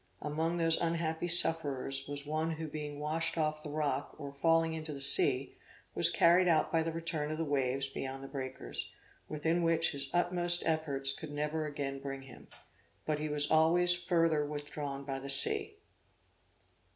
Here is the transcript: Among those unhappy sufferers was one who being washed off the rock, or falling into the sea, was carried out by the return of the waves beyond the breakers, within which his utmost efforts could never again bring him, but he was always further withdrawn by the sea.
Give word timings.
Among 0.23 0.57
those 0.57 0.77
unhappy 0.81 1.27
sufferers 1.27 2.07
was 2.07 2.25
one 2.25 2.53
who 2.53 2.67
being 2.67 2.99
washed 2.99 3.37
off 3.37 3.61
the 3.61 3.69
rock, 3.69 4.15
or 4.17 4.31
falling 4.33 4.73
into 4.73 4.93
the 4.93 4.99
sea, 4.99 5.55
was 5.93 6.09
carried 6.09 6.47
out 6.47 6.71
by 6.71 6.81
the 6.81 6.91
return 6.91 7.29
of 7.31 7.37
the 7.37 7.45
waves 7.45 7.85
beyond 7.85 8.23
the 8.23 8.27
breakers, 8.27 8.91
within 9.29 9.61
which 9.61 9.91
his 9.91 10.09
utmost 10.11 10.63
efforts 10.65 11.13
could 11.13 11.29
never 11.31 11.67
again 11.67 11.99
bring 11.99 12.23
him, 12.23 12.47
but 13.05 13.19
he 13.19 13.29
was 13.29 13.51
always 13.51 13.93
further 13.93 14.43
withdrawn 14.43 15.03
by 15.03 15.19
the 15.19 15.29
sea. 15.29 15.77